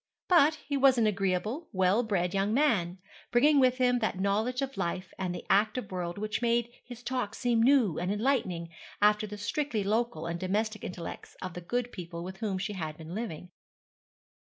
But 0.27 0.55
he 0.65 0.77
was 0.77 0.97
an 0.97 1.05
agreeable, 1.05 1.69
well 1.71 2.01
bred 2.01 2.33
young 2.33 2.55
man, 2.55 2.97
bringing 3.29 3.59
with 3.59 3.77
him 3.77 3.99
that 3.99 4.19
knowledge 4.19 4.63
of 4.63 4.75
life 4.75 5.13
and 5.19 5.35
the 5.35 5.45
active 5.47 5.91
world 5.91 6.17
which 6.17 6.41
made 6.41 6.71
his 6.83 7.03
talk 7.03 7.35
seem 7.35 7.61
new 7.61 7.99
and 7.99 8.11
enlightening 8.11 8.69
after 8.99 9.27
the 9.27 9.37
strictly 9.37 9.83
local 9.83 10.25
and 10.25 10.39
domestic 10.39 10.83
intellects 10.83 11.35
of 11.39 11.53
the 11.53 11.61
good 11.61 11.91
people 11.91 12.23
with 12.23 12.37
whom 12.37 12.57
she 12.57 12.73
had 12.73 12.97
been 12.97 13.13
living. 13.13 13.51